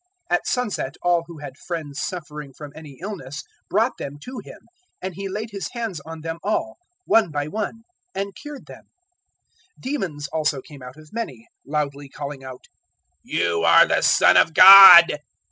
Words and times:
004:040 0.31 0.35
At 0.37 0.47
sunset 0.47 0.95
all 1.03 1.23
who 1.27 1.37
had 1.37 1.57
friends 1.59 2.01
suffering 2.01 2.53
from 2.53 2.71
any 2.73 2.97
illness 2.99 3.43
brought 3.69 3.99
them 3.99 4.17
to 4.23 4.39
Him, 4.39 4.57
and 4.99 5.13
He 5.13 5.29
laid 5.29 5.51
His 5.51 5.69
hands 5.73 5.99
on 6.07 6.21
them 6.21 6.39
all, 6.41 6.77
one 7.05 7.29
by 7.29 7.47
one, 7.47 7.83
and 8.15 8.33
cured 8.33 8.65
them. 8.65 8.85
004:041 9.79 9.81
Demons 9.81 10.27
also 10.29 10.59
came 10.59 10.81
out 10.81 10.97
of 10.97 11.13
many, 11.13 11.45
loudly 11.67 12.09
calling 12.09 12.43
out, 12.43 12.63
"You 13.21 13.61
are 13.61 13.85
the 13.87 14.01
Son 14.01 14.37
of 14.37 14.55
God." 14.55 15.19